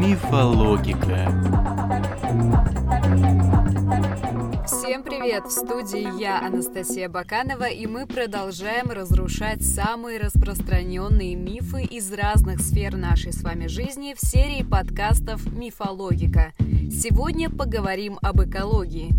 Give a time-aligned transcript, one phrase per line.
[0.00, 1.30] Мифологика.
[4.66, 5.44] Всем привет!
[5.46, 12.96] В студии я, Анастасия Баканова, и мы продолжаем разрушать самые распространенные мифы из разных сфер
[12.96, 16.54] нашей с вами жизни в серии подкастов «Мифологика».
[16.90, 19.14] Сегодня поговорим об экологии.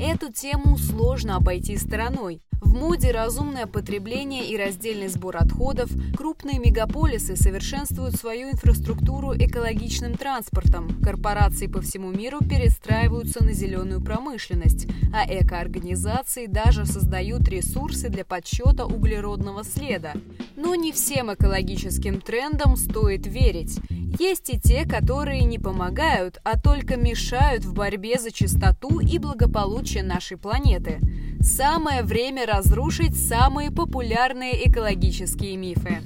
[0.00, 2.40] Эту тему сложно обойти стороной.
[2.60, 10.88] В моде разумное потребление и раздельный сбор отходов, крупные мегаполисы совершенствуют свою инфраструктуру экологичным транспортом,
[11.02, 18.86] корпорации по всему миру перестраиваются на зеленую промышленность, а экоорганизации даже создают ресурсы для подсчета
[18.86, 20.14] углеродного следа.
[20.56, 23.78] Но не всем экологическим трендам стоит верить.
[24.18, 30.02] Есть и те, которые не помогают, а только мешают в борьбе за чистоту и благополучие
[30.02, 31.00] нашей планеты.
[31.40, 35.98] Самое время разрушить самые популярные экологические мифы.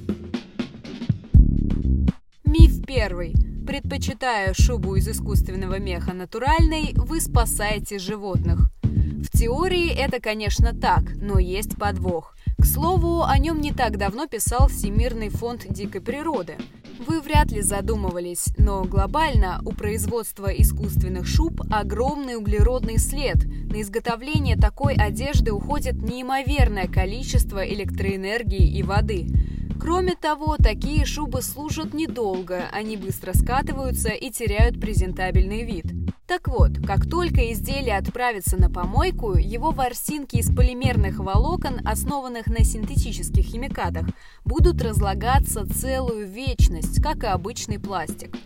[2.45, 3.34] Миф первый.
[3.66, 8.73] Предпочитая шубу из искусственного меха натуральной, вы спасаете животных.
[9.23, 12.35] В теории это, конечно, так, но есть подвох.
[12.59, 16.57] К слову, о нем не так давно писал Всемирный фонд дикой природы–
[17.07, 23.37] вы вряд ли задумывались, но глобально у производства искусственных шуб огромный углеродный след.
[23.46, 29.29] На изготовление такой одежды уходит неимоверное количество электроэнергии и воды.
[29.80, 35.87] Кроме того, такие шубы служат недолго, они быстро скатываются и теряют презентабельный вид.
[36.30, 42.62] Так вот, как только изделие отправится на помойку, его ворсинки из полимерных волокон, основанных на
[42.62, 44.06] синтетических химикатах,
[44.45, 48.36] будут разлагаться целую вечность, как и обычный пластик.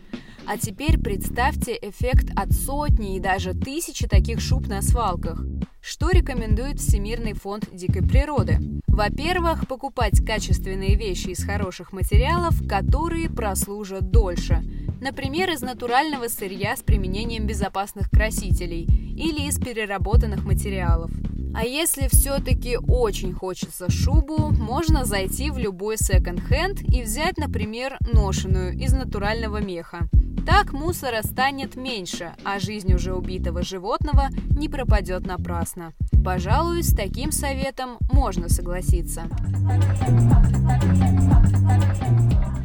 [0.46, 5.44] А теперь представьте эффект от сотни и даже тысячи таких шуб на свалках.
[5.82, 8.80] Что рекомендует Всемирный фонд дикой природы?
[8.86, 14.64] Во-первых, покупать качественные вещи из хороших материалов, которые прослужат дольше.
[15.05, 21.11] Например, из натурального сырья с применением безопасных красителей или из переработанных материалов.
[21.55, 28.73] А если все-таки очень хочется шубу, можно зайти в любой секонд-хенд и взять, например, ношеную
[28.79, 30.08] из натурального меха.
[30.46, 35.92] Так мусора станет меньше, а жизнь уже убитого животного не пропадет напрасно.
[36.24, 39.24] Пожалуй, с таким советом можно согласиться.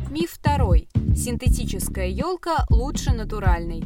[0.10, 0.88] Миф второй.
[1.20, 3.84] Синтетическая елка лучше натуральной.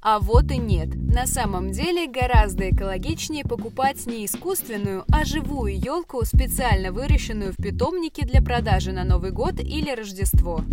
[0.00, 0.88] А вот и нет.
[0.96, 8.26] На самом деле гораздо экологичнее покупать не искусственную, а живую елку, специально выращенную в питомнике
[8.26, 10.64] для продажи на Новый год или Рождество.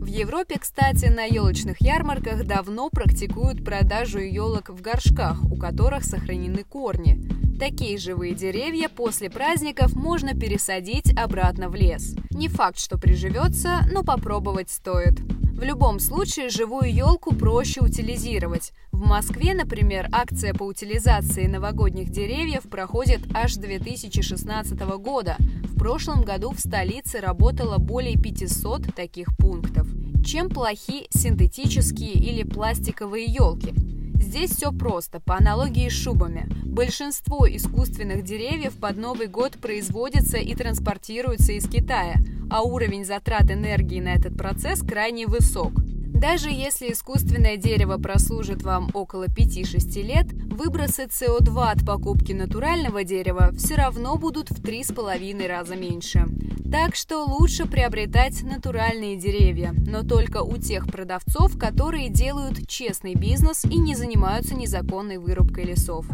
[0.00, 6.64] В Европе, кстати, на елочных ярмарках давно практикуют продажу елок в горшках, у которых сохранены
[6.64, 7.30] корни.
[7.60, 12.16] Такие живые деревья после праздников можно пересадить обратно в лес.
[12.32, 15.20] Не факт, что приживется, но попробовать стоит.
[15.54, 18.72] В любом случае, живую елку проще утилизировать.
[18.90, 25.36] В Москве, например, акция по утилизации новогодних деревьев проходит аж с 2016 года.
[25.62, 29.86] В прошлом году в столице работало более 500 таких пунктов.
[30.26, 33.93] Чем плохи синтетические или пластиковые елки?
[34.14, 36.48] Здесь все просто, по аналогии с шубами.
[36.64, 42.16] Большинство искусственных деревьев под Новый год производится и транспортируется из Китая,
[42.50, 45.83] а уровень затрат энергии на этот процесс крайне высок.
[46.24, 53.50] Даже если искусственное дерево прослужит вам около 5-6 лет, выбросы СО2 от покупки натурального дерева
[53.58, 56.26] все равно будут в 3,5 раза меньше.
[56.72, 63.66] Так что лучше приобретать натуральные деревья, но только у тех продавцов, которые делают честный бизнес
[63.66, 66.06] и не занимаются незаконной вырубкой лесов.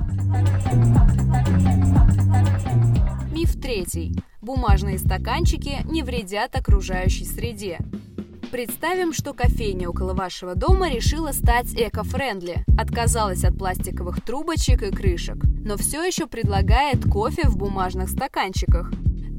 [3.32, 4.16] Миф третий.
[4.42, 7.78] Бумажные стаканчики не вредят окружающей среде.
[8.50, 15.36] Представим, что кофейня около вашего дома решила стать эко-френдли, отказалась от пластиковых трубочек и крышек,
[15.64, 18.90] но все еще предлагает кофе в бумажных стаканчиках.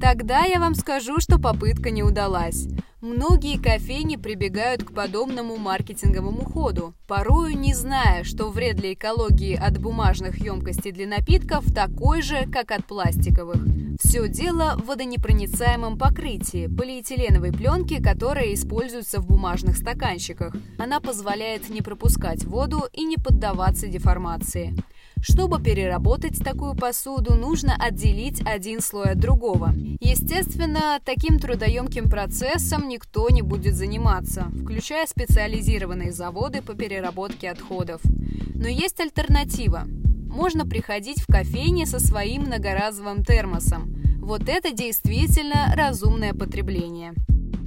[0.02, 2.68] Тогда я вам скажу, что попытка не удалась.
[3.02, 9.80] Многие кофейни прибегают к подобному маркетинговому ходу, порою не зная, что вред для экологии от
[9.80, 13.58] бумажных емкостей для напитков такой же, как от пластиковых.
[14.04, 20.56] Все дело в водонепроницаемом покрытии, полиэтиленовой пленки, которая используется в бумажных стаканчиках.
[20.78, 24.76] Она позволяет не пропускать воду и не поддаваться деформации.
[25.22, 29.72] Чтобы переработать такую посуду, нужно отделить один слой от другого.
[30.00, 38.02] Естественно, таким трудоемким процессом никто не будет заниматься, включая специализированные заводы по переработке отходов.
[38.56, 39.84] Но есть альтернатива.
[39.86, 43.96] Можно приходить в кофейне со своим многоразовым термосом.
[44.22, 47.14] Вот это действительно разумное потребление.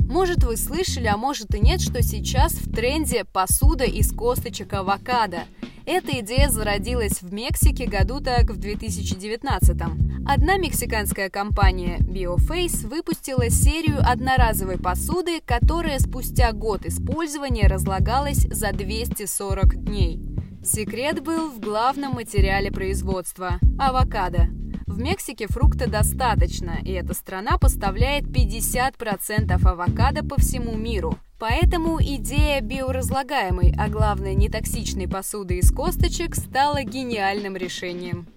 [0.09, 5.45] Может, вы слышали, а может и нет, что сейчас в тренде посуда из косточек авокадо.
[5.87, 10.25] Эта идея зародилась в Мексике году так в 2019 -м.
[10.27, 19.77] Одна мексиканская компания BioFace выпустила серию одноразовой посуды, которая спустя год использования разлагалась за 240
[19.85, 20.21] дней.
[20.65, 24.49] Секрет был в главном материале производства– авокадо.
[24.95, 31.19] В Мексике фрукта достаточно, и эта страна поставляет 50% авокадо по всему миру.
[31.41, 38.29] Поэтому идея биоразлагаемой, а главное нетоксичной посуды из косточек стала гениальным решением.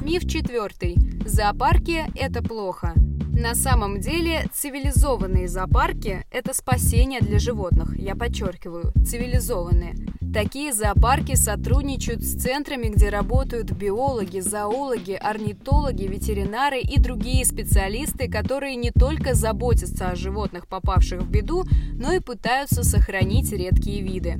[0.00, 0.94] Миф четвертый.
[1.26, 2.94] Зоопарки– это плохо.
[3.42, 9.96] На самом деле, цивилизованные зоопарки– это спасение для животных, я подчеркиваю, цивилизованные.
[10.32, 18.76] Такие зоопарки сотрудничают с центрами, где работают биологи, зоологи, орнитологи, ветеринары и другие специалисты, которые
[18.76, 24.38] не только заботятся о животных, попавших в беду, но и пытаются сохранить редкие виды.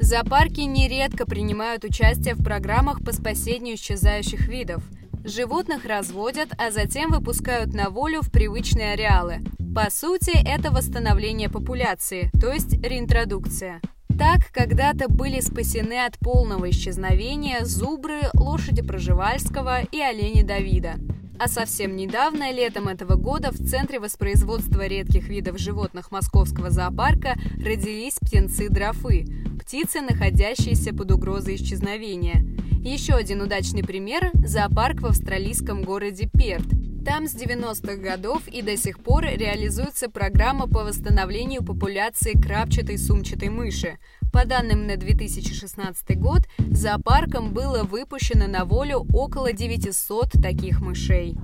[0.00, 4.82] Зоопарки нередко принимают участие в программах по спасению исчезающих видов.
[5.24, 9.40] Животных разводят, а затем выпускают на волю в привычные ареалы.
[9.74, 13.80] По сути, это восстановление популяции, то есть реинтродукция.
[14.18, 20.94] Так когда-то были спасены от полного исчезновения зубры, лошади Проживальского и олени Давида.
[21.38, 28.16] А совсем недавно, летом этого года, в Центре воспроизводства редких видов животных Московского зоопарка родились
[28.20, 29.24] птенцы-дрофы,
[29.60, 32.44] птицы, находящиеся под угрозой исчезновения.
[32.88, 36.64] Еще один удачный пример– зоопарк в австралийском городе Перт.
[37.04, 43.50] Там с 90-х годов и до сих пор реализуется программа по восстановлению популяции крапчатой сумчатой
[43.50, 43.98] мыши.
[44.32, 51.36] По данным на 2016 год, зоопарком было выпущено на волю около 900 таких мышей.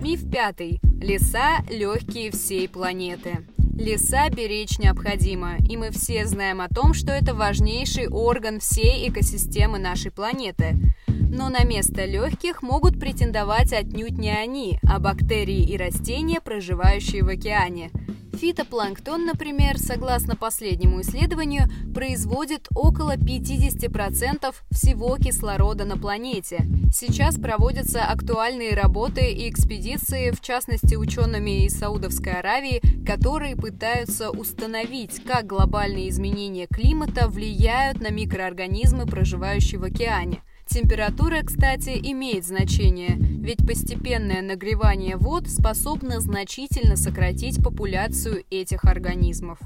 [0.00, 0.80] Миф пятый.
[1.02, 3.44] Леса легкие всей планеты.
[3.76, 9.78] Леса беречь необходимо, и мы все знаем о том, что это важнейший орган всей экосистемы
[9.80, 10.76] нашей планеты.
[11.08, 17.28] Но на место легких могут претендовать отнюдь не они, а бактерии и растения, проживающие в
[17.28, 17.90] океане.
[18.34, 26.66] Фитопланктон, например, согласно последнему исследованию, производит около 50% всего кислорода на планете.
[26.92, 35.22] Сейчас проводятся актуальные работы и экспедиции, в частности учеными из Саудовской Аравии, которые пытаются установить,
[35.24, 40.42] как глобальные изменения климата влияют на микроорганизмы, проживающие в океане.
[40.66, 49.58] Температура, кстати, имеет значение, ведь постепенное нагревание вод способно значительно сократить популяцию этих организмов.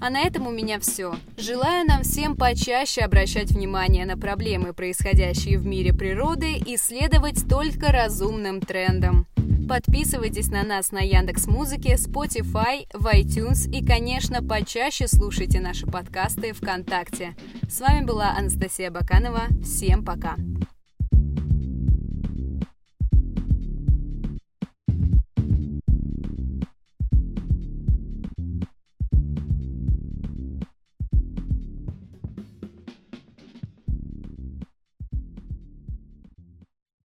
[0.00, 1.14] А на этом у меня все.
[1.36, 7.92] Желаю нам всем почаще обращать внимание на проблемы, происходящие в мире природы, и следовать только
[7.92, 9.26] разумным трендам.
[9.72, 16.52] Подписывайтесь на нас на Яндекс Музыке, Spotify, в iTunes и, конечно, почаще слушайте наши подкасты
[16.52, 17.34] ВКонтакте.
[17.70, 19.44] С вами была Анастасия Баканова.
[19.64, 20.36] Всем пока!